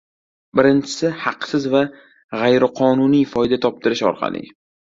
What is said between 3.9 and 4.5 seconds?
orqali